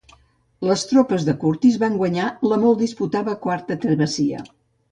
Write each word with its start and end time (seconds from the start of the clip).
Les 0.69 0.85
tropes 0.91 1.25
de 1.27 1.35
Curtis 1.43 1.77
van 1.85 1.99
guanyar 2.01 2.31
la 2.53 2.59
molt 2.65 2.81
disputada 2.85 3.39
quarta 3.47 3.81
travessia. 3.87 4.43